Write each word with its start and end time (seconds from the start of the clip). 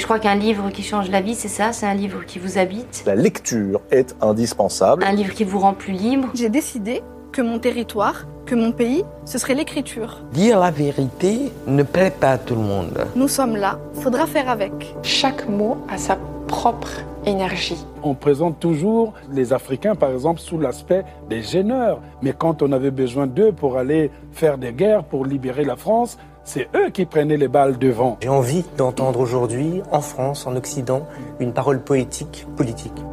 Et 0.00 0.02
je 0.02 0.06
crois 0.06 0.18
qu'un 0.18 0.34
livre 0.34 0.70
qui 0.70 0.82
change 0.82 1.10
la 1.10 1.20
vie, 1.20 1.34
c'est 1.34 1.46
ça, 1.46 1.74
c'est 1.74 1.84
un 1.84 1.92
livre 1.92 2.24
qui 2.24 2.38
vous 2.38 2.56
habite? 2.56 3.02
La 3.04 3.14
lecture 3.14 3.82
est 3.90 4.16
indispensable. 4.22 5.04
Un 5.04 5.12
livre 5.12 5.34
qui 5.34 5.44
vous 5.44 5.58
rend 5.58 5.74
plus 5.74 5.92
libre? 5.92 6.28
J'ai 6.32 6.48
décidé 6.48 7.02
que 7.32 7.42
mon 7.42 7.58
territoire, 7.58 8.24
que 8.46 8.54
mon 8.54 8.72
pays, 8.72 9.04
ce 9.26 9.36
serait 9.36 9.52
l'écriture. 9.52 10.22
Dire 10.32 10.58
la 10.58 10.70
vérité 10.70 11.52
ne 11.66 11.82
plaît 11.82 12.14
pas 12.18 12.30
à 12.30 12.38
tout 12.38 12.54
le 12.54 12.62
monde. 12.62 12.98
Nous 13.14 13.28
sommes 13.28 13.56
là, 13.56 13.78
faudra 13.92 14.26
faire 14.26 14.48
avec. 14.48 14.72
Chaque 15.02 15.46
mot 15.50 15.76
a 15.90 15.98
sa 15.98 16.16
propre 16.48 17.02
énergie. 17.26 17.84
On 18.02 18.14
présente 18.14 18.58
toujours 18.58 19.12
les 19.30 19.52
Africains, 19.52 19.94
par 19.94 20.12
exemple, 20.12 20.40
sous 20.40 20.58
l'aspect 20.58 21.04
des 21.28 21.42
gêneurs. 21.42 22.00
Mais 22.22 22.32
quand 22.32 22.62
on 22.62 22.72
avait 22.72 22.90
besoin 22.90 23.26
d'eux 23.26 23.52
pour 23.52 23.76
aller 23.76 24.10
faire 24.32 24.56
des 24.56 24.72
guerres, 24.72 25.04
pour 25.04 25.26
libérer 25.26 25.64
la 25.64 25.76
France, 25.76 26.16
c'est 26.52 26.68
eux 26.74 26.90
qui 26.90 27.06
prenaient 27.06 27.36
les 27.36 27.46
balles 27.46 27.78
devant. 27.78 28.18
J'ai 28.20 28.28
envie 28.28 28.64
d'entendre 28.76 29.20
aujourd'hui, 29.20 29.82
en 29.92 30.00
France, 30.00 30.48
en 30.48 30.56
Occident, 30.56 31.06
une 31.38 31.52
parole 31.52 31.80
poétique, 31.80 32.44
politique. 32.56 33.04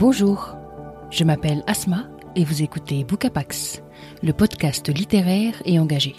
Bonjour, 0.00 0.56
je 1.10 1.22
m'appelle 1.22 1.62
Asma 1.68 2.08
et 2.34 2.42
vous 2.42 2.64
écoutez 2.64 3.04
Bookapax, 3.04 3.84
le 4.24 4.32
podcast 4.32 4.88
littéraire 4.88 5.62
et 5.64 5.78
engagé. 5.78 6.16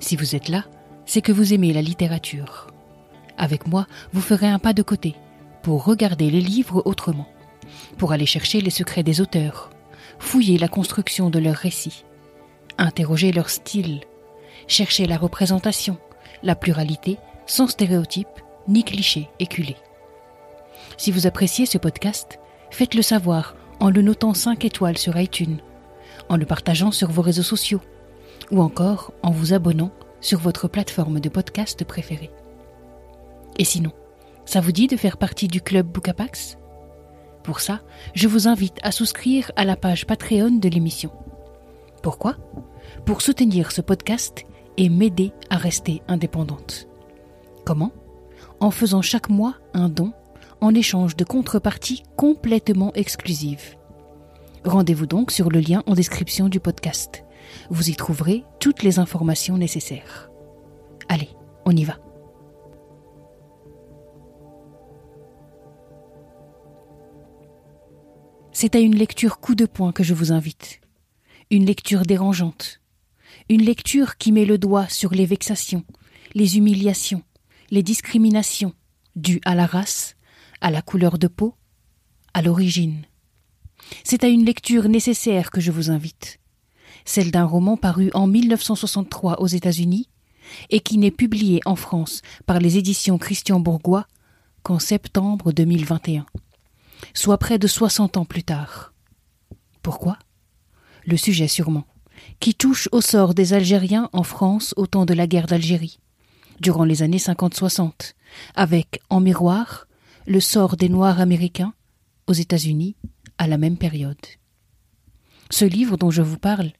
Si 0.00 0.16
vous 0.16 0.34
êtes 0.34 0.48
là, 0.48 0.64
c'est 1.06 1.22
que 1.22 1.30
vous 1.30 1.54
aimez 1.54 1.72
la 1.72 1.82
littérature. 1.82 2.66
Avec 3.36 3.68
moi, 3.68 3.86
vous 4.12 4.22
ferez 4.22 4.48
un 4.48 4.58
pas 4.58 4.72
de 4.72 4.82
côté 4.82 5.14
pour 5.62 5.84
regarder 5.84 6.30
les 6.30 6.40
livres 6.40 6.82
autrement, 6.84 7.28
pour 7.96 8.12
aller 8.12 8.26
chercher 8.26 8.60
les 8.60 8.70
secrets 8.70 9.02
des 9.02 9.20
auteurs, 9.20 9.70
fouiller 10.18 10.58
la 10.58 10.68
construction 10.68 11.30
de 11.30 11.38
leurs 11.38 11.56
récits, 11.56 12.04
interroger 12.78 13.32
leur 13.32 13.50
style, 13.50 14.00
chercher 14.66 15.06
la 15.06 15.16
représentation, 15.16 15.98
la 16.42 16.54
pluralité, 16.54 17.18
sans 17.46 17.66
stéréotypes 17.66 18.28
ni 18.68 18.84
clichés 18.84 19.28
éculés. 19.38 19.76
Si 20.96 21.10
vous 21.10 21.26
appréciez 21.26 21.66
ce 21.66 21.78
podcast, 21.78 22.38
faites-le 22.70 23.02
savoir 23.02 23.56
en 23.80 23.90
le 23.90 24.02
notant 24.02 24.34
5 24.34 24.64
étoiles 24.64 24.98
sur 24.98 25.18
iTunes, 25.18 25.58
en 26.28 26.36
le 26.36 26.46
partageant 26.46 26.90
sur 26.90 27.10
vos 27.10 27.22
réseaux 27.22 27.42
sociaux, 27.42 27.80
ou 28.50 28.60
encore 28.60 29.12
en 29.22 29.30
vous 29.30 29.52
abonnant 29.52 29.90
sur 30.20 30.38
votre 30.40 30.68
plateforme 30.68 31.20
de 31.20 31.28
podcast 31.28 31.84
préférée. 31.84 32.30
Et 33.58 33.64
sinon, 33.64 33.92
ça 34.44 34.60
vous 34.60 34.72
dit 34.72 34.86
de 34.86 34.96
faire 34.96 35.16
partie 35.16 35.48
du 35.48 35.60
club 35.60 35.86
Bookapax 35.86 36.57
Pour 37.42 37.60
ça, 37.60 37.80
je 38.14 38.28
vous 38.28 38.48
invite 38.48 38.78
à 38.82 38.92
souscrire 38.92 39.50
à 39.56 39.64
la 39.64 39.76
page 39.76 40.06
Patreon 40.06 40.58
de 40.58 40.68
l'émission. 40.68 41.10
Pourquoi? 42.02 42.36
Pour 43.04 43.22
soutenir 43.22 43.72
ce 43.72 43.80
podcast 43.80 44.44
et 44.76 44.88
m'aider 44.88 45.32
à 45.50 45.56
rester 45.56 46.02
indépendante. 46.08 46.88
Comment? 47.64 47.92
En 48.60 48.70
faisant 48.70 49.02
chaque 49.02 49.28
mois 49.28 49.54
un 49.74 49.88
don 49.88 50.12
en 50.60 50.74
échange 50.74 51.16
de 51.16 51.24
contreparties 51.24 52.02
complètement 52.16 52.92
exclusives. 52.94 53.76
Rendez-vous 54.64 55.06
donc 55.06 55.30
sur 55.30 55.50
le 55.50 55.60
lien 55.60 55.82
en 55.86 55.94
description 55.94 56.48
du 56.48 56.60
podcast. 56.60 57.24
Vous 57.70 57.90
y 57.90 57.96
trouverez 57.96 58.44
toutes 58.60 58.82
les 58.82 58.98
informations 58.98 59.56
nécessaires. 59.56 60.30
Allez, 61.08 61.30
on 61.64 61.72
y 61.72 61.84
va. 61.84 61.96
C'est 68.60 68.74
à 68.74 68.80
une 68.80 68.96
lecture 68.96 69.38
coup 69.38 69.54
de 69.54 69.66
poing 69.66 69.92
que 69.92 70.02
je 70.02 70.14
vous 70.14 70.32
invite. 70.32 70.80
Une 71.48 71.64
lecture 71.64 72.02
dérangeante. 72.02 72.80
Une 73.48 73.62
lecture 73.62 74.16
qui 74.16 74.32
met 74.32 74.44
le 74.44 74.58
doigt 74.58 74.88
sur 74.88 75.14
les 75.14 75.26
vexations, 75.26 75.84
les 76.34 76.58
humiliations, 76.58 77.22
les 77.70 77.84
discriminations 77.84 78.74
dues 79.14 79.40
à 79.44 79.54
la 79.54 79.64
race, 79.64 80.16
à 80.60 80.72
la 80.72 80.82
couleur 80.82 81.18
de 81.18 81.28
peau, 81.28 81.54
à 82.34 82.42
l'origine. 82.42 83.04
C'est 84.02 84.24
à 84.24 84.28
une 84.28 84.44
lecture 84.44 84.88
nécessaire 84.88 85.52
que 85.52 85.60
je 85.60 85.70
vous 85.70 85.92
invite, 85.92 86.40
celle 87.04 87.30
d'un 87.30 87.44
roman 87.44 87.76
paru 87.76 88.10
en 88.12 88.26
1963 88.26 89.40
aux 89.40 89.46
États-Unis 89.46 90.08
et 90.70 90.80
qui 90.80 90.98
n'est 90.98 91.12
publié 91.12 91.60
en 91.64 91.76
France 91.76 92.22
par 92.44 92.58
les 92.58 92.76
éditions 92.76 93.18
Christian 93.18 93.60
Bourgois 93.60 94.08
qu'en 94.64 94.80
septembre 94.80 95.52
2021, 95.52 96.26
soit 97.14 97.38
près 97.38 97.58
de 97.58 97.66
60 97.66 98.16
ans 98.16 98.24
plus 98.24 98.44
tard. 98.44 98.92
Pourquoi? 99.82 100.18
Le 101.04 101.16
sujet 101.16 101.48
sûrement, 101.48 101.86
qui 102.40 102.54
touche 102.54 102.88
au 102.92 103.00
sort 103.00 103.34
des 103.34 103.52
Algériens 103.52 104.10
en 104.12 104.22
France 104.22 104.74
au 104.76 104.86
temps 104.86 105.06
de 105.06 105.14
la 105.14 105.26
guerre 105.26 105.46
d'Algérie, 105.46 105.98
durant 106.60 106.84
les 106.84 107.02
années 107.02 107.18
50-60, 107.18 108.14
avec, 108.54 109.00
en 109.10 109.20
miroir, 109.20 109.86
le 110.26 110.40
sort 110.40 110.76
des 110.76 110.88
Noirs 110.88 111.20
américains 111.20 111.72
aux 112.26 112.32
États-Unis 112.32 112.96
à 113.38 113.46
la 113.46 113.56
même 113.56 113.78
période. 113.78 114.16
Ce 115.50 115.64
livre 115.64 115.96
dont 115.96 116.10
je 116.10 116.22
vous 116.22 116.38
parle, 116.38 116.72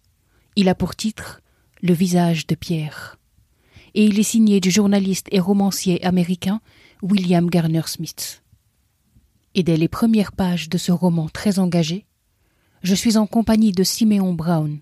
il 0.57 0.69
a 0.69 0.75
pour 0.75 0.95
titre 0.95 1.41
Le 1.81 1.95
visage 1.95 2.47
de 2.47 2.55
Pierre, 2.55 3.17
et 3.95 4.05
il 4.05 4.19
est 4.19 4.25
signé 4.25 4.61
du 4.61 4.71
journaliste 4.71 5.29
et 5.31 5.41
romancier 5.41 6.05
américain 6.05 6.61
William 7.03 7.49
Garner 7.49 7.83
Smith. 7.87 8.43
Et 9.55 9.63
dès 9.63 9.77
les 9.77 9.89
premières 9.89 10.33
pages 10.33 10.69
de 10.69 10.79
ce 10.79 10.93
roman 10.93 11.29
très 11.29 11.59
engagé, 11.59 12.07
je 12.83 12.95
suis 12.95 13.17
en 13.17 13.27
compagnie 13.27 13.73
de 13.73 13.83
Simeon 13.83 14.33
Brown, 14.35 14.81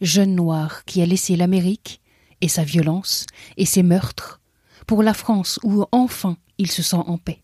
jeune 0.00 0.34
noir 0.34 0.84
qui 0.84 1.02
a 1.02 1.06
laissé 1.06 1.36
l'Amérique 1.36 2.00
et 2.40 2.48
sa 2.48 2.64
violence 2.64 3.26
et 3.56 3.66
ses 3.66 3.82
meurtres 3.82 4.40
pour 4.86 5.02
la 5.02 5.14
France 5.14 5.60
où 5.62 5.84
enfin 5.92 6.36
il 6.58 6.70
se 6.70 6.82
sent 6.82 6.96
en 6.96 7.18
paix. 7.18 7.42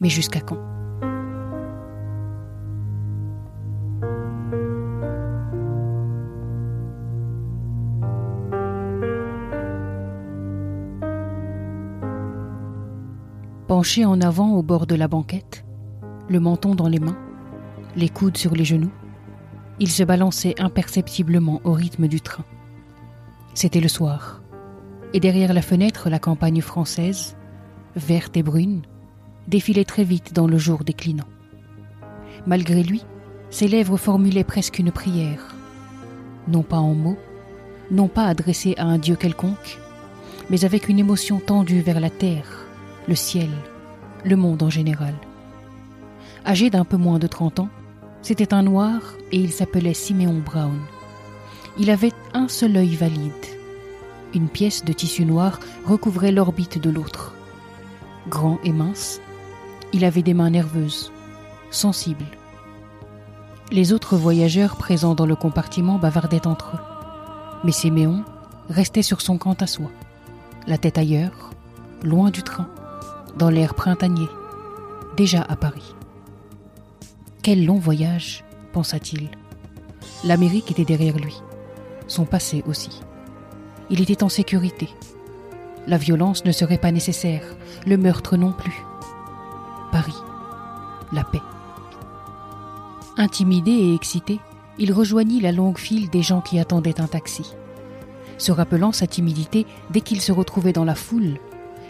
Mais 0.00 0.10
jusqu'à 0.10 0.40
quand? 0.40 0.77
Penché 13.68 14.06
en 14.06 14.22
avant 14.22 14.54
au 14.54 14.62
bord 14.62 14.86
de 14.86 14.94
la 14.94 15.08
banquette, 15.08 15.62
le 16.30 16.40
menton 16.40 16.74
dans 16.74 16.88
les 16.88 17.00
mains, 17.00 17.18
les 17.96 18.08
coudes 18.08 18.38
sur 18.38 18.54
les 18.54 18.64
genoux, 18.64 18.90
il 19.78 19.90
se 19.90 20.02
balançait 20.04 20.54
imperceptiblement 20.58 21.60
au 21.64 21.72
rythme 21.72 22.08
du 22.08 22.22
train. 22.22 22.46
C'était 23.52 23.82
le 23.82 23.88
soir, 23.88 24.40
et 25.12 25.20
derrière 25.20 25.52
la 25.52 25.60
fenêtre 25.60 26.08
la 26.08 26.18
campagne 26.18 26.62
française, 26.62 27.36
verte 27.94 28.38
et 28.38 28.42
brune, 28.42 28.80
défilait 29.48 29.84
très 29.84 30.04
vite 30.04 30.32
dans 30.32 30.46
le 30.46 30.56
jour 30.56 30.82
déclinant. 30.82 31.28
Malgré 32.46 32.82
lui, 32.82 33.04
ses 33.50 33.68
lèvres 33.68 33.98
formulaient 33.98 34.44
presque 34.44 34.78
une 34.78 34.92
prière, 34.92 35.54
non 36.48 36.62
pas 36.62 36.78
en 36.78 36.94
mots, 36.94 37.18
non 37.90 38.08
pas 38.08 38.24
adressée 38.24 38.74
à 38.78 38.86
un 38.86 38.96
Dieu 38.96 39.14
quelconque, 39.14 39.78
mais 40.48 40.64
avec 40.64 40.88
une 40.88 40.98
émotion 40.98 41.38
tendue 41.38 41.82
vers 41.82 42.00
la 42.00 42.08
terre, 42.08 42.67
le 43.08 43.14
ciel, 43.14 43.48
le 44.24 44.36
monde 44.36 44.62
en 44.62 44.68
général. 44.68 45.14
Âgé 46.46 46.68
d'un 46.68 46.84
peu 46.84 46.98
moins 46.98 47.18
de 47.18 47.26
trente 47.26 47.58
ans, 47.58 47.70
c'était 48.20 48.52
un 48.52 48.62
noir 48.62 49.00
et 49.32 49.38
il 49.38 49.50
s'appelait 49.50 49.94
Siméon 49.94 50.42
Brown. 50.44 50.78
Il 51.78 51.90
avait 51.90 52.12
un 52.34 52.48
seul 52.48 52.76
œil 52.76 52.94
valide. 52.96 53.32
Une 54.34 54.48
pièce 54.48 54.84
de 54.84 54.92
tissu 54.92 55.24
noir 55.24 55.58
recouvrait 55.86 56.32
l'orbite 56.32 56.78
de 56.78 56.90
l'autre. 56.90 57.34
Grand 58.28 58.58
et 58.62 58.72
mince, 58.72 59.22
il 59.94 60.04
avait 60.04 60.22
des 60.22 60.34
mains 60.34 60.50
nerveuses, 60.50 61.10
sensibles. 61.70 62.26
Les 63.72 63.94
autres 63.94 64.16
voyageurs 64.16 64.76
présents 64.76 65.14
dans 65.14 65.26
le 65.26 65.36
compartiment 65.36 65.98
bavardaient 65.98 66.46
entre 66.46 66.76
eux. 66.76 67.64
Mais 67.64 67.72
Siméon 67.72 68.22
restait 68.68 69.02
sur 69.02 69.22
son 69.22 69.38
camp 69.38 69.56
à 69.62 69.66
soi, 69.66 69.90
la 70.66 70.76
tête 70.76 70.98
ailleurs, 70.98 71.50
loin 72.02 72.30
du 72.30 72.42
train, 72.42 72.68
dans 73.36 73.50
l'air 73.50 73.74
printanier, 73.74 74.28
déjà 75.16 75.42
à 75.42 75.56
Paris. 75.56 75.94
Quel 77.42 77.64
long 77.64 77.78
voyage, 77.78 78.44
pensa-t-il. 78.72 79.28
L'Amérique 80.24 80.70
était 80.70 80.84
derrière 80.84 81.16
lui, 81.16 81.40
son 82.06 82.24
passé 82.24 82.64
aussi. 82.66 83.00
Il 83.90 84.00
était 84.00 84.22
en 84.22 84.28
sécurité. 84.28 84.88
La 85.86 85.96
violence 85.96 86.44
ne 86.44 86.52
serait 86.52 86.78
pas 86.78 86.92
nécessaire, 86.92 87.42
le 87.86 87.96
meurtre 87.96 88.36
non 88.36 88.52
plus. 88.52 88.84
Paris, 89.92 90.16
la 91.12 91.24
paix. 91.24 91.40
Intimidé 93.16 93.70
et 93.70 93.94
excité, 93.94 94.40
il 94.78 94.92
rejoignit 94.92 95.40
la 95.40 95.52
longue 95.52 95.78
file 95.78 96.10
des 96.10 96.22
gens 96.22 96.40
qui 96.40 96.58
attendaient 96.58 97.00
un 97.00 97.06
taxi. 97.06 97.54
Se 98.36 98.52
rappelant 98.52 98.92
sa 98.92 99.06
timidité 99.06 99.66
dès 99.90 100.00
qu'il 100.00 100.20
se 100.20 100.30
retrouvait 100.30 100.72
dans 100.72 100.84
la 100.84 100.94
foule, 100.94 101.38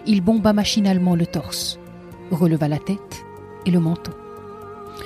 il 0.09 0.23
bomba 0.23 0.55
machinalement 0.55 1.15
le 1.15 1.27
torse, 1.27 1.79
releva 2.31 2.67
la 2.67 2.79
tête 2.79 3.25
et 3.67 3.71
le 3.71 3.79
menton. 3.79 4.13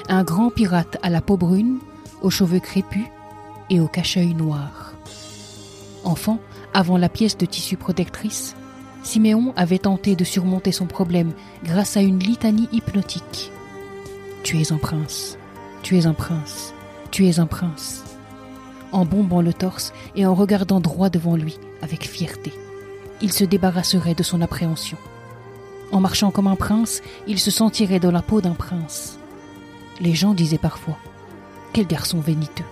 Un 0.08 0.22
grand 0.22 0.50
pirate 0.50 0.96
à 1.02 1.10
la 1.10 1.20
peau 1.20 1.36
brune, 1.36 1.78
aux 2.22 2.30
cheveux 2.30 2.60
crépus 2.60 3.06
et 3.68 3.80
au 3.80 3.88
cache-œil 3.88 4.34
noir. 4.34 4.92
Enfant, 6.04 6.38
avant 6.72 6.98
la 6.98 7.08
pièce 7.08 7.36
de 7.36 7.46
tissu 7.46 7.76
protectrice, 7.76 8.54
Siméon 9.02 9.52
avait 9.56 9.80
tenté 9.80 10.14
de 10.14 10.22
surmonter 10.22 10.70
son 10.70 10.86
problème 10.86 11.32
grâce 11.64 11.96
à 11.96 12.00
une 12.00 12.20
litanie 12.20 12.68
hypnotique. 12.70 13.50
Tu 14.44 14.60
es 14.60 14.72
un 14.72 14.78
prince, 14.78 15.36
tu 15.82 15.98
es 15.98 16.06
un 16.06 16.14
prince, 16.14 16.74
tu 17.10 17.26
es 17.26 17.40
un 17.40 17.46
prince. 17.46 18.04
En 18.92 19.04
bombant 19.04 19.42
le 19.42 19.52
torse 19.52 19.92
et 20.14 20.26
en 20.26 20.34
regardant 20.34 20.78
droit 20.78 21.10
devant 21.10 21.34
lui 21.34 21.58
avec 21.82 22.08
fierté, 22.08 22.52
il 23.22 23.32
se 23.32 23.44
débarrasserait 23.44 24.14
de 24.14 24.22
son 24.22 24.42
appréhension. 24.42 24.98
En 25.92 26.00
marchant 26.00 26.30
comme 26.30 26.46
un 26.46 26.56
prince, 26.56 27.00
il 27.26 27.38
se 27.38 27.50
sentirait 27.50 28.00
dans 28.00 28.10
la 28.10 28.22
peau 28.22 28.40
d'un 28.40 28.54
prince. 28.54 29.18
Les 30.00 30.14
gens 30.14 30.34
disaient 30.34 30.58
parfois 30.58 30.98
Quel 31.72 31.86
garçon 31.86 32.20
véniteux 32.20 32.64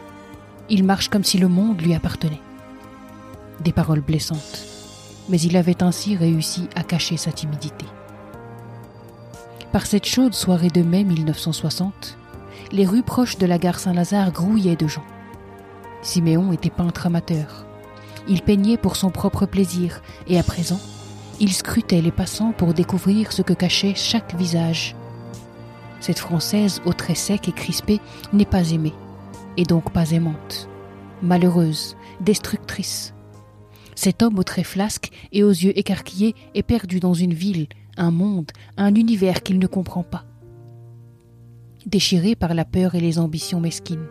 Il 0.69 0.85
marche 0.85 1.09
comme 1.09 1.25
si 1.25 1.39
le 1.39 1.49
monde 1.49 1.81
lui 1.81 1.95
appartenait. 1.95 2.41
Des 3.61 3.73
paroles 3.73 4.01
blessantes 4.01 4.67
mais 5.31 5.41
il 5.41 5.57
avait 5.57 5.83
ainsi 5.83 6.17
réussi 6.17 6.69
à 6.75 6.83
cacher 6.83 7.17
sa 7.17 7.33
timidité. 7.33 7.87
Par 9.73 9.87
cette 9.87 10.07
chaude 10.07 10.35
soirée 10.35 10.69
de 10.69 10.83
mai 10.83 11.05
1960, 11.05 12.19
les 12.73 12.85
rues 12.85 13.05
proches 13.05 13.39
de 13.39 13.47
la 13.47 13.59
gare 13.59 13.79
Saint-Lazare 13.79 14.33
grouillaient 14.33 14.77
de 14.77 14.89
gens. 14.89 15.05
Siméon 16.03 16.53
était 16.53 16.71
peintre 16.71 17.07
amateur. 17.07 17.65
Il 18.31 18.41
peignait 18.41 18.79
pour 18.79 18.97
son 18.97 19.11
propre 19.11 19.45
plaisir 19.45 20.01
et 20.27 20.39
à 20.39 20.43
présent, 20.43 20.81
il 21.41 21.53
scrutait 21.53 22.01
les 22.01 22.11
passants 22.11 22.53
pour 22.53 22.73
découvrir 22.73 23.33
ce 23.33 23.43
que 23.43 23.53
cachait 23.53 23.95
chaque 23.95 24.35
visage. 24.35 24.97
Cette 26.01 26.19
Française 26.19 26.81
aux 26.87 26.95
traits 26.95 27.19
secs 27.19 27.49
et 27.49 27.53
crispés 27.53 28.01
n'est 28.33 28.47
pas 28.47 28.71
aimée, 28.71 28.95
et 29.59 29.65
donc 29.65 29.93
pas 29.93 30.13
aimante, 30.13 30.71
malheureuse, 31.21 31.97
destructrice, 32.21 33.13
cet 34.01 34.23
homme 34.23 34.39
aux 34.39 34.45
traits 34.45 34.65
flasques 34.65 35.11
et 35.31 35.43
aux 35.43 35.51
yeux 35.51 35.79
écarquillés 35.79 36.35
est 36.55 36.63
perdu 36.63 37.01
dans 37.01 37.13
une 37.13 37.35
ville, 37.35 37.67
un 37.99 38.11
monde, 38.11 38.51
un 38.79 38.95
univers 38.95 39.43
qu'il 39.43 39.59
ne 39.59 39.67
comprend 39.67 40.03
pas. 40.03 40.25
Déchiré 41.85 42.35
par 42.35 42.55
la 42.55 42.65
peur 42.65 42.95
et 42.95 43.01
les 43.01 43.19
ambitions 43.19 43.61
mesquines. 43.61 44.07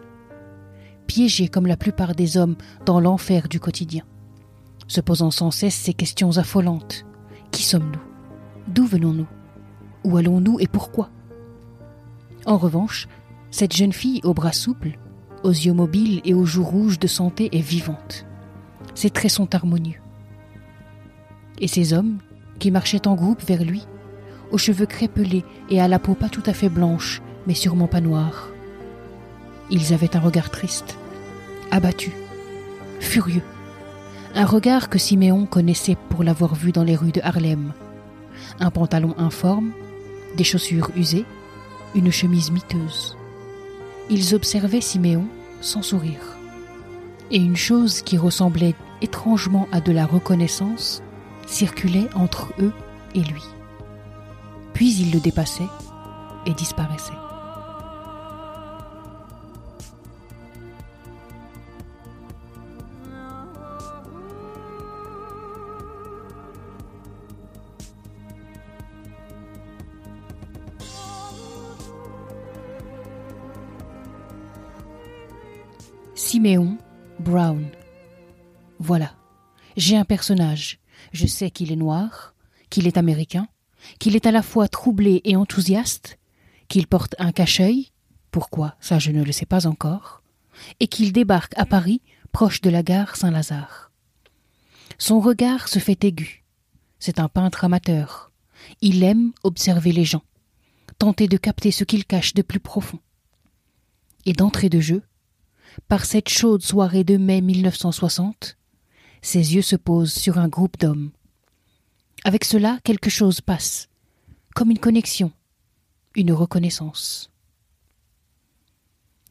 Piégé 1.09 1.47
comme 1.47 1.65
la 1.65 1.75
plupart 1.75 2.13
des 2.13 2.37
hommes 2.37 2.55
dans 2.85 2.99
l'enfer 2.99 3.49
du 3.49 3.59
quotidien. 3.59 4.03
Se 4.87 5.01
posant 5.01 5.31
sans 5.31 5.49
cesse 5.49 5.73
ces 5.73 5.95
questions 5.95 6.37
affolantes. 6.37 7.03
Qui 7.49 7.63
sommes-nous? 7.63 7.99
D'où 8.67 8.85
venons-nous? 8.85 9.25
Où 10.03 10.17
allons-nous 10.17 10.59
et 10.59 10.67
pourquoi? 10.67 11.09
En 12.45 12.57
revanche, 12.57 13.07
cette 13.49 13.75
jeune 13.75 13.91
fille 13.91 14.21
aux 14.23 14.35
bras 14.35 14.53
souples, 14.53 14.99
aux 15.41 15.49
yeux 15.49 15.73
mobiles 15.73 16.21
et 16.25 16.35
aux 16.35 16.45
joues 16.45 16.63
rouges 16.63 16.99
de 16.99 17.07
santé 17.07 17.49
est 17.53 17.59
vivante. 17.59 18.27
Ses 18.93 19.09
traits 19.09 19.31
sont 19.31 19.55
harmonieux. 19.55 19.99
Et 21.59 21.67
ces 21.67 21.93
hommes, 21.93 22.19
qui 22.59 22.69
marchaient 22.69 23.07
en 23.07 23.15
groupe 23.15 23.41
vers 23.41 23.63
lui, 23.63 23.87
aux 24.51 24.59
cheveux 24.59 24.85
crépelés 24.85 25.43
et 25.71 25.81
à 25.81 25.87
la 25.87 25.97
peau 25.97 26.13
pas 26.13 26.29
tout 26.29 26.43
à 26.45 26.53
fait 26.53 26.69
blanche, 26.69 27.23
mais 27.47 27.55
sûrement 27.55 27.87
pas 27.87 27.99
noire. 27.99 28.49
Ils 29.71 29.91
avaient 29.91 30.15
un 30.15 30.19
regard 30.19 30.51
triste, 30.51 30.98
abattu, 31.71 32.11
furieux, 32.99 33.43
un 34.35 34.45
regard 34.45 34.89
que 34.89 34.99
Siméon 34.99 35.45
connaissait 35.45 35.97
pour 36.09 36.23
l'avoir 36.23 36.55
vu 36.55 36.71
dans 36.71 36.83
les 36.83 36.95
rues 36.95 37.11
de 37.11 37.21
Harlem. 37.21 37.73
Un 38.59 38.71
pantalon 38.71 39.15
informe, 39.17 39.71
des 40.37 40.43
chaussures 40.43 40.91
usées, 40.95 41.25
une 41.95 42.11
chemise 42.11 42.51
miteuse. 42.51 43.17
Ils 44.09 44.35
observaient 44.35 44.81
Siméon 44.81 45.25
sans 45.61 45.81
sourire 45.81 46.37
et 47.31 47.37
une 47.37 47.57
chose 47.57 48.01
qui 48.01 48.17
ressemblait 48.17 48.75
étrangement 49.01 49.67
à 49.71 49.81
de 49.81 49.91
la 49.91 50.05
reconnaissance 50.05 51.01
circulait 51.47 52.07
entre 52.15 52.53
eux 52.59 52.73
et 53.15 53.21
lui. 53.21 53.43
Puis 54.73 54.93
il 54.95 55.11
le 55.11 55.19
dépassait 55.19 55.67
et 56.45 56.53
disparaissait. 56.53 57.28
Siméon 76.19 76.77
Brown. 77.21 77.65
Voilà. 78.77 79.15
J'ai 79.77 79.95
un 79.95 80.03
personnage. 80.03 80.79
Je 81.13 81.25
sais 81.25 81.49
qu'il 81.49 81.71
est 81.71 81.77
noir, 81.77 82.35
qu'il 82.69 82.87
est 82.87 82.97
américain, 82.97 83.47
qu'il 83.99 84.17
est 84.17 84.25
à 84.25 84.31
la 84.31 84.41
fois 84.41 84.67
troublé 84.67 85.21
et 85.23 85.37
enthousiaste, 85.37 86.19
qu'il 86.67 86.87
porte 86.87 87.15
un 87.19 87.31
cache-œil, 87.31 87.91
pourquoi, 88.31 88.75
ça 88.81 88.99
je 88.99 89.11
ne 89.11 89.23
le 89.23 89.31
sais 89.31 89.45
pas 89.45 89.65
encore, 89.65 90.21
et 90.81 90.89
qu'il 90.89 91.13
débarque 91.13 91.57
à 91.57 91.65
Paris, 91.65 92.01
proche 92.33 92.59
de 92.59 92.69
la 92.69 92.83
gare 92.83 93.15
Saint-Lazare. 93.15 93.89
Son 94.97 95.21
regard 95.21 95.69
se 95.69 95.79
fait 95.79 96.03
aigu. 96.03 96.43
C'est 96.99 97.21
un 97.21 97.29
peintre 97.29 97.63
amateur. 97.63 98.33
Il 98.81 99.05
aime 99.05 99.31
observer 99.43 99.93
les 99.93 100.05
gens, 100.05 100.23
tenter 100.97 101.29
de 101.29 101.37
capter 101.37 101.71
ce 101.71 101.85
qu'ils 101.85 102.05
cachent 102.05 102.33
de 102.33 102.41
plus 102.41 102.59
profond. 102.59 102.99
Et 104.25 104.33
d'entrée 104.33 104.67
de 104.67 104.81
jeu, 104.81 105.01
par 105.87 106.05
cette 106.05 106.29
chaude 106.29 106.61
soirée 106.61 107.03
de 107.03 107.17
mai 107.17 107.41
1960, 107.41 108.57
ses 109.21 109.55
yeux 109.55 109.61
se 109.61 109.75
posent 109.75 110.13
sur 110.13 110.37
un 110.37 110.47
groupe 110.47 110.77
d'hommes. 110.77 111.11
Avec 112.23 112.45
cela, 112.45 112.79
quelque 112.83 113.09
chose 113.09 113.41
passe, 113.41 113.87
comme 114.55 114.71
une 114.71 114.79
connexion, 114.79 115.31
une 116.15 116.31
reconnaissance. 116.31 117.31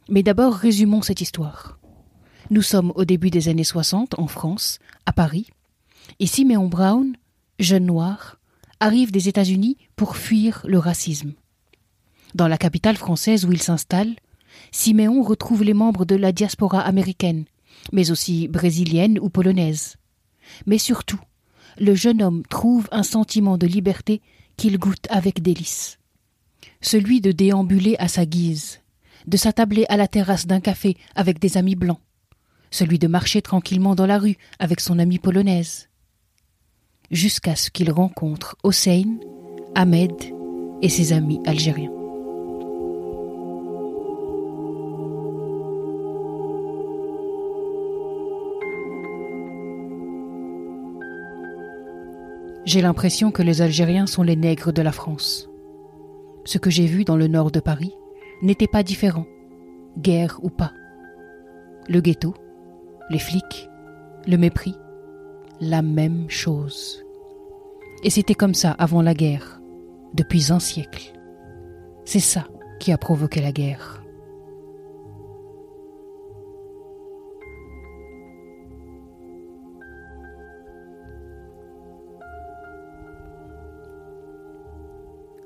Mais 0.08 0.22
d'abord, 0.22 0.54
résumons 0.54 1.02
cette 1.02 1.20
histoire. 1.20 1.78
Nous 2.50 2.62
sommes 2.62 2.92
au 2.94 3.04
début 3.04 3.30
des 3.30 3.48
années 3.48 3.64
60 3.64 4.18
en 4.18 4.26
France, 4.26 4.78
à 5.04 5.12
Paris, 5.12 5.50
et 6.18 6.26
Siméon 6.26 6.68
Brown, 6.68 7.14
jeune 7.58 7.84
noir, 7.84 8.38
arrive 8.80 9.10
des 9.10 9.28
États-Unis 9.28 9.76
pour 9.96 10.16
fuir 10.16 10.62
le 10.66 10.78
racisme. 10.78 11.34
Dans 12.34 12.48
la 12.48 12.56
capitale 12.56 12.96
française 12.96 13.44
où 13.44 13.52
il 13.52 13.60
s'installe, 13.60 14.16
Siméon 14.72 15.22
retrouve 15.22 15.62
les 15.62 15.74
membres 15.74 16.04
de 16.04 16.16
la 16.16 16.32
diaspora 16.32 16.80
américaine, 16.80 17.44
mais 17.92 18.10
aussi 18.10 18.48
brésilienne 18.48 19.18
ou 19.18 19.28
polonaise. 19.30 19.96
Mais 20.66 20.78
surtout, 20.78 21.20
le 21.78 21.94
jeune 21.94 22.22
homme 22.22 22.42
trouve 22.48 22.88
un 22.90 23.02
sentiment 23.02 23.58
de 23.58 23.66
liberté 23.66 24.20
qu'il 24.56 24.78
goûte 24.78 25.06
avec 25.10 25.42
délice. 25.42 25.98
Celui 26.80 27.20
de 27.20 27.32
déambuler 27.32 27.96
à 27.98 28.08
sa 28.08 28.26
guise, 28.26 28.80
de 29.26 29.36
s'attabler 29.36 29.84
à 29.88 29.96
la 29.96 30.08
terrasse 30.08 30.46
d'un 30.46 30.60
café 30.60 30.96
avec 31.14 31.38
des 31.38 31.56
amis 31.56 31.76
blancs, 31.76 32.00
celui 32.70 32.98
de 32.98 33.06
marcher 33.06 33.42
tranquillement 33.42 33.94
dans 33.94 34.06
la 34.06 34.18
rue 34.18 34.36
avec 34.58 34.80
son 34.80 34.98
amie 34.98 35.18
polonaise. 35.18 35.88
Jusqu'à 37.10 37.56
ce 37.56 37.70
qu'il 37.70 37.90
rencontre 37.90 38.56
Hossein, 38.62 39.18
Ahmed 39.74 40.12
et 40.82 40.88
ses 40.88 41.12
amis 41.12 41.40
algériens. 41.46 41.97
J'ai 52.68 52.82
l'impression 52.82 53.30
que 53.30 53.40
les 53.40 53.62
Algériens 53.62 54.06
sont 54.06 54.22
les 54.22 54.36
nègres 54.36 54.74
de 54.74 54.82
la 54.82 54.92
France. 54.92 55.48
Ce 56.44 56.58
que 56.58 56.68
j'ai 56.68 56.84
vu 56.84 57.02
dans 57.02 57.16
le 57.16 57.26
nord 57.26 57.50
de 57.50 57.60
Paris 57.60 57.94
n'était 58.42 58.66
pas 58.66 58.82
différent, 58.82 59.24
guerre 59.96 60.38
ou 60.42 60.50
pas. 60.50 60.72
Le 61.88 62.02
ghetto, 62.02 62.34
les 63.08 63.18
flics, 63.18 63.70
le 64.26 64.36
mépris, 64.36 64.74
la 65.62 65.80
même 65.80 66.28
chose. 66.28 67.02
Et 68.04 68.10
c'était 68.10 68.34
comme 68.34 68.52
ça 68.52 68.72
avant 68.72 69.00
la 69.00 69.14
guerre, 69.14 69.62
depuis 70.12 70.52
un 70.52 70.60
siècle. 70.60 71.18
C'est 72.04 72.20
ça 72.20 72.48
qui 72.80 72.92
a 72.92 72.98
provoqué 72.98 73.40
la 73.40 73.52
guerre. 73.52 73.97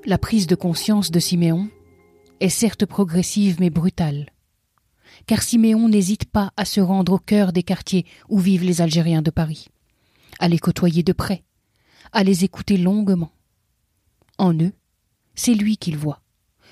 La 0.05 0.17
prise 0.17 0.47
de 0.47 0.55
conscience 0.55 1.11
de 1.11 1.19
Siméon 1.19 1.69
est 2.41 2.49
certes 2.49 2.85
progressive 2.85 3.61
mais 3.61 3.69
brutale. 3.69 4.33
Car 5.27 5.41
Siméon 5.41 5.87
n'hésite 5.87 6.25
pas 6.25 6.51
à 6.57 6.65
se 6.65 6.81
rendre 6.81 7.13
au 7.13 7.17
cœur 7.19 7.53
des 7.53 7.63
quartiers 7.63 8.05
où 8.27 8.37
vivent 8.37 8.65
les 8.65 8.81
Algériens 8.81 9.21
de 9.21 9.31
Paris, 9.31 9.69
à 10.39 10.49
les 10.49 10.59
côtoyer 10.59 11.03
de 11.03 11.13
près, 11.13 11.45
à 12.11 12.25
les 12.25 12.43
écouter 12.43 12.77
longuement. 12.77 13.31
En 14.37 14.53
eux, 14.53 14.73
c'est 15.35 15.53
lui 15.53 15.77
qu'il 15.77 15.95
voit, 15.95 16.21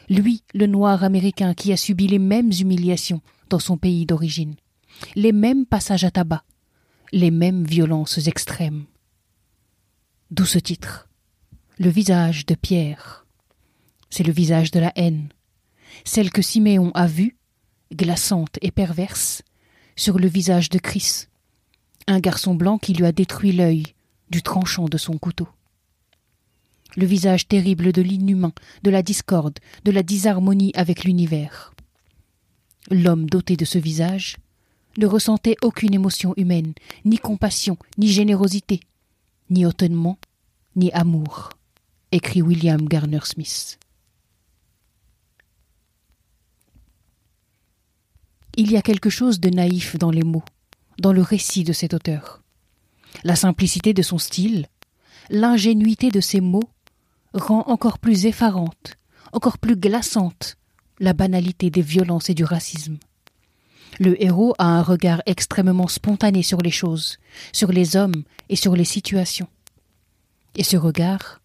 lui, 0.10 0.44
le 0.54 0.68
noir 0.68 1.06
américain 1.06 1.54
qui 1.54 1.72
a 1.72 1.78
subi 1.78 2.08
les 2.08 2.20
mêmes 2.20 2.52
humiliations 2.52 3.22
dans 3.50 3.60
son 3.60 3.78
pays 3.78 4.06
d'origine, 4.06 4.56
les 5.16 5.32
mêmes 5.32 5.66
passages 5.66 6.04
à 6.04 6.12
tabac, 6.12 6.44
les 7.14 7.32
mêmes 7.32 7.64
violences 7.64 8.28
extrêmes. 8.28 8.84
D'où 10.32 10.44
ce 10.46 10.60
titre 10.60 11.08
Le 11.84 11.90
visage 11.90 12.46
de 12.46 12.54
Pierre. 12.54 13.26
C'est 14.12 14.22
le 14.22 14.32
visage 14.32 14.70
de 14.70 14.80
la 14.80 14.92
haine, 14.96 15.30
celle 16.06 16.30
que 16.30 16.44
Siméon 16.44 16.92
a 16.94 17.08
vue, 17.08 17.38
glaçante 17.92 18.60
et 18.62 18.70
perverse, 18.70 19.42
sur 19.96 20.20
le 20.20 20.28
visage 20.28 20.70
de 20.70 20.78
Chris, 20.78 21.26
un 22.06 22.20
garçon 22.20 22.54
blanc 22.54 22.78
qui 22.78 22.94
lui 22.94 23.04
a 23.04 23.12
détruit 23.12 23.52
l'œil 23.52 23.82
du 24.30 24.44
tranchant 24.44 24.86
de 24.86 25.00
son 25.00 25.18
couteau. 25.18 25.48
Le 26.98 27.08
visage 27.08 27.48
terrible 27.48 27.92
de 27.92 28.04
l'inhumain, 28.04 28.54
de 28.84 28.92
la 28.92 29.02
discorde, 29.02 29.58
de 29.84 29.90
la 29.90 30.04
disharmonie 30.04 30.74
avec 30.76 31.04
l'univers. 31.04 31.74
L'homme 32.92 33.28
doté 33.28 33.58
de 33.58 33.66
ce 33.66 33.80
visage 33.80 34.38
ne 35.00 35.08
ressentait 35.08 35.58
aucune 35.64 35.96
émotion 35.96 36.36
humaine, 36.38 36.76
ni 37.06 37.18
compassion, 37.18 37.80
ni 37.98 38.08
générosité, 38.08 38.82
ni 39.50 39.66
étonnement, 39.66 40.20
ni 40.76 40.92
amour, 40.92 41.50
écrit 42.12 42.42
William 42.42 42.88
Garner 42.88 43.22
Smith. 43.24 43.80
Il 48.58 48.72
y 48.72 48.78
a 48.78 48.82
quelque 48.82 49.10
chose 49.10 49.40
de 49.40 49.50
naïf 49.50 49.98
dans 49.98 50.12
les 50.12 50.24
mots, 50.24 50.44
dans 51.00 51.14
le 51.14 51.22
récit 51.22 51.64
de 51.64 51.74
cet 51.74 51.94
auteur. 51.94 52.42
La 53.24 53.36
simplicité 53.36 53.94
de 53.94 54.02
son 54.02 54.18
style, 54.18 54.68
l'ingénuité 55.30 56.10
de 56.10 56.20
ses 56.20 56.42
mots 56.42 56.70
rend 57.34 57.64
encore 57.68 57.98
plus 57.98 58.26
effarante, 58.26 58.98
encore 59.32 59.58
plus 59.58 59.78
glaçante 59.78 60.58
la 61.00 61.14
banalité 61.14 61.70
des 61.70 61.82
violences 61.82 62.30
et 62.30 62.34
du 62.34 62.44
racisme. 62.44 62.98
Le 64.00 64.22
héros 64.22 64.54
a 64.58 64.66
un 64.66 64.82
regard 64.82 65.22
extrêmement 65.26 65.88
spontané 65.88 66.44
sur 66.44 66.62
les 66.62 66.72
choses, 66.72 67.18
sur 67.52 67.72
les 67.72 67.96
hommes 67.96 68.24
et 68.50 68.56
sur 68.56 68.76
les 68.76 68.86
situations. 68.86 69.48
Et 70.56 70.64
ce 70.64 70.78
regard, 70.78 71.41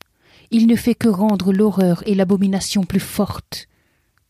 il 0.50 0.66
ne 0.66 0.76
fait 0.76 0.94
que 0.94 1.08
rendre 1.08 1.52
l'horreur 1.52 2.02
et 2.06 2.14
l'abomination 2.14 2.84
plus 2.84 3.00
fortes, 3.00 3.68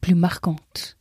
plus 0.00 0.14
marquantes. 0.14 0.96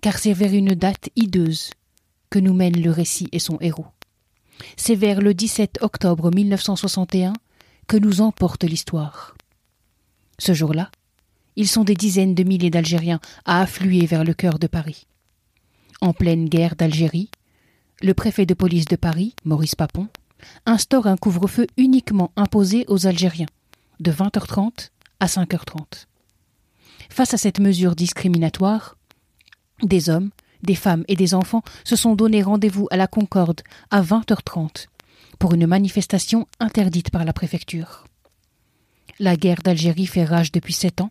Car 0.00 0.18
c'est 0.18 0.32
vers 0.32 0.52
une 0.52 0.74
date 0.74 1.10
hideuse 1.16 1.70
que 2.30 2.38
nous 2.38 2.54
mène 2.54 2.80
le 2.80 2.90
récit 2.90 3.28
et 3.32 3.38
son 3.38 3.58
héros. 3.60 3.86
C'est 4.76 4.94
vers 4.94 5.20
le 5.20 5.34
17 5.34 5.78
octobre 5.82 6.30
1961 6.32 7.32
que 7.86 7.96
nous 7.96 8.20
emporte 8.20 8.64
l'histoire. 8.64 9.34
Ce 10.38 10.52
jour-là, 10.52 10.90
ils 11.56 11.68
sont 11.68 11.84
des 11.84 11.94
dizaines 11.94 12.34
de 12.34 12.44
milliers 12.44 12.70
d'Algériens 12.70 13.20
à 13.44 13.60
affluer 13.60 14.06
vers 14.06 14.24
le 14.24 14.34
cœur 14.34 14.58
de 14.58 14.66
Paris. 14.68 15.06
En 16.00 16.12
pleine 16.12 16.48
guerre 16.48 16.76
d'Algérie, 16.76 17.30
le 18.00 18.14
préfet 18.14 18.46
de 18.46 18.54
police 18.54 18.84
de 18.84 18.94
Paris, 18.94 19.34
Maurice 19.44 19.74
Papon, 19.74 20.08
instaure 20.66 21.06
un 21.06 21.16
couvre-feu 21.16 21.66
uniquement 21.76 22.32
imposé 22.36 22.84
aux 22.88 23.06
Algériens, 23.06 23.46
de 24.00 24.12
20h30 24.12 24.90
à 25.20 25.26
5h30. 25.26 26.06
Face 27.10 27.34
à 27.34 27.38
cette 27.38 27.60
mesure 27.60 27.96
discriminatoire, 27.96 28.96
des 29.82 30.10
hommes, 30.10 30.30
des 30.62 30.74
femmes 30.74 31.04
et 31.08 31.16
des 31.16 31.34
enfants 31.34 31.62
se 31.84 31.96
sont 31.96 32.14
donné 32.14 32.42
rendez-vous 32.42 32.88
à 32.90 32.96
la 32.96 33.06
Concorde 33.06 33.62
à 33.90 34.02
20h30 34.02 34.86
pour 35.38 35.54
une 35.54 35.66
manifestation 35.66 36.46
interdite 36.60 37.10
par 37.10 37.24
la 37.24 37.32
préfecture. 37.32 38.04
La 39.20 39.36
guerre 39.36 39.62
d'Algérie 39.62 40.06
fait 40.06 40.24
rage 40.24 40.52
depuis 40.52 40.72
sept 40.72 41.00
ans 41.00 41.10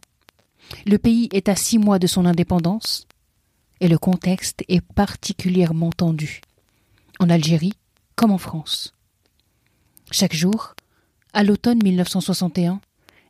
le 0.86 0.98
pays 0.98 1.30
est 1.32 1.50
à 1.50 1.56
six 1.56 1.78
mois 1.78 2.00
de 2.00 2.08
son 2.08 2.26
indépendance 2.26 3.08
et 3.80 3.88
le 3.88 3.98
contexte 3.98 4.64
est 4.68 4.82
particulièrement 4.82 5.92
tendu, 5.92 6.42
en 7.20 7.30
Algérie 7.30 7.74
comme 8.16 8.32
en 8.32 8.38
France. 8.38 8.94
Chaque 10.12 10.36
jour, 10.36 10.76
à 11.34 11.44
l'automne 11.44 11.80
1961, 11.84 12.80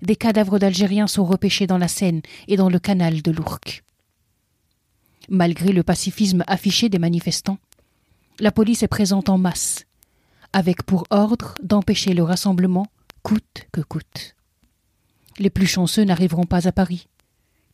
des 0.02 0.16
cadavres 0.16 0.60
d'Algériens 0.60 1.08
sont 1.08 1.26
repêchés 1.26 1.68
dans 1.68 1.78
la 1.78 1.88
Seine 1.88 2.22
et 2.48 2.56
dans 2.56 2.70
le 2.70 2.80
canal 2.80 3.22
de 3.22 3.32
l'Ourcq. 3.32 3.84
Malgré 5.30 5.74
le 5.74 5.84
pacifisme 5.84 6.44
affiché 6.48 6.90
des 6.90 7.00
manifestants, 7.00 7.58
la 8.40 8.52
police 8.52 8.84
est 8.84 8.88
présente 8.88 9.30
en 9.30 9.38
masse, 9.38 9.86
avec 10.54 10.84
pour 10.84 11.06
ordre 11.10 11.56
d'empêcher 11.64 12.14
le 12.14 12.24
rassemblement 12.24 12.88
coûte 13.24 13.66
que 13.72 13.82
coûte. 13.82 14.36
Les 15.40 15.50
plus 15.50 15.68
chanceux 15.68 16.04
n'arriveront 16.04 16.46
pas 16.46 16.68
à 16.68 16.72
Paris 16.72 17.08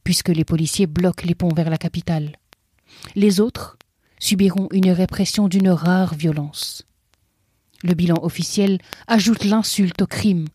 puisque 0.03 0.29
les 0.29 0.45
policiers 0.45 0.87
bloquent 0.87 1.25
les 1.25 1.35
ponts 1.35 1.53
vers 1.53 1.69
la 1.69 1.77
capitale. 1.77 2.35
Les 3.15 3.39
autres 3.39 3.77
subiront 4.19 4.67
une 4.71 4.91
répression 4.91 5.47
d'une 5.47 5.69
rare 5.69 6.15
violence. 6.15 6.83
Le 7.83 7.93
bilan 7.93 8.17
officiel 8.21 8.79
ajoute 9.07 9.43
l'insulte 9.43 10.01
au 10.01 10.07
crime 10.07 10.47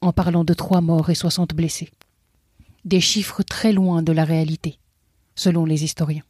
en 0.00 0.12
parlant 0.12 0.44
de 0.44 0.52
trois 0.52 0.80
morts 0.80 1.10
et 1.10 1.14
soixante 1.14 1.54
blessés. 1.54 1.90
Des 2.84 3.00
chiffres 3.00 3.44
très 3.44 3.72
loin 3.72 4.02
de 4.02 4.10
la 4.10 4.24
réalité, 4.24 4.78
selon 5.36 5.64
les 5.64 5.84
historiens. 5.84 6.24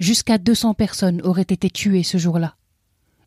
Jusqu'à 0.00 0.38
deux 0.38 0.56
cents 0.56 0.74
personnes 0.74 1.22
auraient 1.22 1.42
été 1.42 1.70
tuées 1.70 2.02
ce 2.02 2.18
jour-là. 2.18 2.56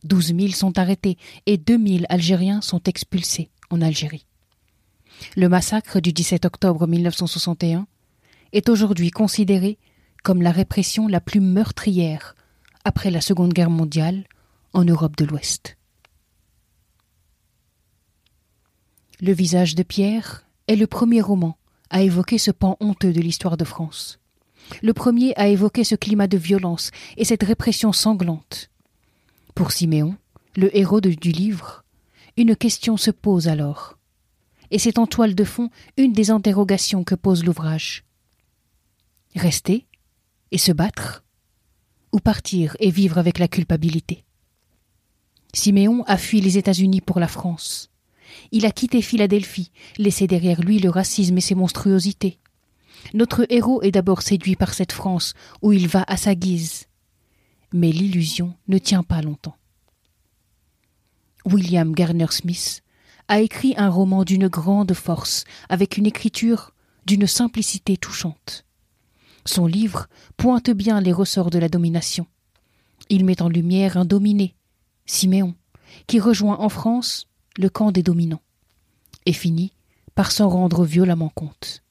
Douze 0.03 0.33
mille 0.33 0.53
sont 0.53 0.77
arrêtés 0.77 1.17
et 1.45 1.57
deux 1.57 1.77
mille 1.77 2.05
Algériens 2.09 2.61
sont 2.61 2.83
expulsés 2.83 3.49
en 3.69 3.81
Algérie. 3.81 4.25
Le 5.37 5.47
massacre 5.47 6.01
du 6.01 6.11
17 6.11 6.43
octobre 6.43 6.85
1961 6.85 7.87
est 8.51 8.67
aujourd'hui 8.67 9.09
considérée 9.09 9.77
comme 10.21 10.41
la 10.41 10.51
répression 10.51 11.07
la 11.07 11.21
plus 11.21 11.39
meurtrière 11.39 12.35
après 12.83 13.09
la 13.09 13.21
Seconde 13.21 13.53
Guerre 13.53 13.69
mondiale 13.69 14.25
en 14.73 14.83
Europe 14.83 15.15
de 15.15 15.25
l'Ouest. 15.25 15.77
Le 19.21 19.31
visage 19.31 19.75
de 19.75 19.83
Pierre 19.83 20.45
est 20.67 20.75
le 20.75 20.87
premier 20.87 21.21
roman 21.21 21.57
à 21.89 22.01
évoquer 22.01 22.37
ce 22.37 22.51
pan 22.51 22.75
honteux 22.79 23.13
de 23.13 23.21
l'histoire 23.21 23.55
de 23.55 23.63
France. 23.63 24.19
Le 24.81 24.93
premier 24.93 25.33
à 25.37 25.47
évoquer 25.47 25.83
ce 25.83 25.95
climat 25.95 26.27
de 26.27 26.37
violence 26.37 26.91
et 27.15 27.23
cette 27.23 27.43
répression 27.43 27.93
sanglante. 27.93 28.69
Pour 29.53 29.71
Siméon, 29.71 30.17
le 30.57 30.75
héros 30.75 30.99
du 31.01 31.31
livre, 31.31 31.83
une 32.35 32.55
question 32.55 32.97
se 32.97 33.11
pose 33.11 33.47
alors. 33.47 33.97
Et 34.71 34.79
c'est 34.79 34.99
en 34.99 35.07
toile 35.07 35.35
de 35.35 35.43
fond 35.43 35.69
une 35.95 36.11
des 36.11 36.31
interrogations 36.31 37.03
que 37.03 37.15
pose 37.15 37.45
l'ouvrage. 37.45 38.03
Rester 39.35 39.85
et 40.51 40.57
se 40.57 40.71
battre 40.71 41.23
ou 42.11 42.19
partir 42.19 42.75
et 42.79 42.89
vivre 42.89 43.17
avec 43.17 43.39
la 43.39 43.47
culpabilité? 43.47 44.25
Siméon 45.53 46.03
a 46.05 46.17
fui 46.17 46.41
les 46.41 46.57
États-Unis 46.57 47.01
pour 47.01 47.19
la 47.19 47.29
France. 47.29 47.91
Il 48.51 48.65
a 48.65 48.71
quitté 48.71 49.01
Philadelphie, 49.01 49.71
laissé 49.97 50.27
derrière 50.27 50.61
lui 50.61 50.79
le 50.79 50.89
racisme 50.89 51.37
et 51.37 51.41
ses 51.41 51.55
monstruosités. 51.55 52.39
Notre 53.13 53.45
héros 53.49 53.81
est 53.81 53.91
d'abord 53.91 54.21
séduit 54.21 54.55
par 54.55 54.73
cette 54.73 54.91
France 54.91 55.33
où 55.61 55.71
il 55.71 55.87
va 55.87 56.03
à 56.07 56.17
sa 56.17 56.35
guise. 56.35 56.85
Mais 57.73 57.91
l'illusion 57.91 58.55
ne 58.67 58.77
tient 58.77 59.03
pas 59.03 59.21
longtemps. 59.21 59.57
William 61.45 61.93
Garner 61.93 62.31
Smith 62.31 62.81
a 63.27 63.39
écrit 63.39 63.73
un 63.77 63.89
roman 63.89 64.23
d'une 64.23 64.47
grande 64.47 64.93
force, 64.93 65.45
avec 65.69 65.97
une 65.97 66.05
écriture 66.05 66.73
d'une 67.05 67.27
simplicité 67.27 67.97
touchante. 67.97 68.65
Son 69.45 69.67
livre 69.67 70.07
pointe 70.37 70.71
bien 70.71 71.01
les 71.01 71.11
ressorts 71.11 71.51
de 71.51 71.59
la 71.59 71.69
domination. 71.69 72.25
Il 73.09 73.25
met 73.25 73.41
en 73.41 73.49
lumière 73.49 73.97
un 73.97 74.05
dominé, 74.05 74.55
Siméon, 75.05 75.53
qui 76.07 76.19
rejoint 76.19 76.57
en 76.57 76.69
France 76.69 77.27
le 77.57 77.69
camp 77.69 77.91
des 77.91 78.03
dominants, 78.03 78.41
et 79.25 79.33
finit 79.33 79.73
par 80.13 80.31
s'en 80.31 80.49
rendre 80.49 80.85
violemment 80.85 81.29
compte. 81.29 81.83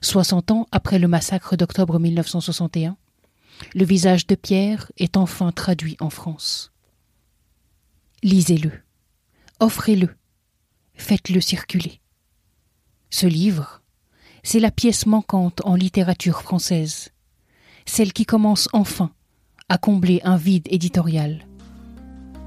Soixante 0.00 0.50
ans 0.50 0.66
après 0.72 0.98
le 0.98 1.08
massacre 1.08 1.56
d'octobre 1.56 1.98
1961, 1.98 2.96
le 3.74 3.84
visage 3.84 4.26
de 4.26 4.34
Pierre 4.34 4.90
est 4.96 5.16
enfin 5.16 5.52
traduit 5.52 5.96
en 6.00 6.10
France. 6.10 6.72
Lisez-le, 8.22 8.72
offrez-le, 9.60 10.08
faites-le 10.94 11.40
circuler. 11.40 12.00
Ce 13.10 13.26
livre, 13.26 13.82
c'est 14.42 14.60
la 14.60 14.70
pièce 14.70 15.06
manquante 15.06 15.60
en 15.64 15.74
littérature 15.74 16.42
française, 16.42 17.10
celle 17.86 18.12
qui 18.12 18.24
commence 18.24 18.68
enfin 18.72 19.12
à 19.68 19.78
combler 19.78 20.20
un 20.24 20.36
vide 20.36 20.66
éditorial. 20.70 21.46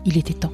Il 0.06 0.18
était 0.18 0.34
temps. 0.34 0.54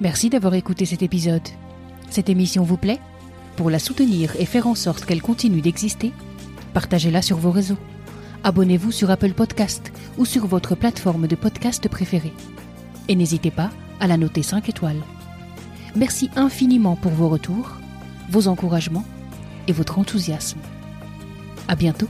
Merci 0.00 0.30
d'avoir 0.30 0.54
écouté 0.54 0.86
cet 0.86 1.02
épisode. 1.02 1.46
Cette 2.08 2.30
émission 2.30 2.62
vous 2.62 2.78
plaît? 2.78 3.00
Pour 3.56 3.68
la 3.68 3.78
soutenir 3.78 4.34
et 4.38 4.46
faire 4.46 4.66
en 4.66 4.74
sorte 4.74 5.04
qu'elle 5.04 5.20
continue 5.20 5.60
d'exister, 5.60 6.12
partagez-la 6.72 7.20
sur 7.20 7.36
vos 7.36 7.50
réseaux. 7.50 7.76
Abonnez-vous 8.42 8.92
sur 8.92 9.10
Apple 9.10 9.34
Podcast 9.34 9.92
ou 10.16 10.24
sur 10.24 10.46
votre 10.46 10.74
plateforme 10.74 11.26
de 11.26 11.36
podcast 11.36 11.86
préférée. 11.86 12.32
Et 13.08 13.14
n'hésitez 13.14 13.50
pas 13.50 13.68
à 14.00 14.06
la 14.06 14.16
noter 14.16 14.42
5 14.42 14.70
étoiles. 14.70 15.02
Merci 15.94 16.30
infiniment 16.34 16.96
pour 16.96 17.12
vos 17.12 17.28
retours, 17.28 17.76
vos 18.30 18.48
encouragements 18.48 19.04
et 19.68 19.72
votre 19.72 19.98
enthousiasme. 19.98 20.60
À 21.68 21.76
bientôt 21.76 22.08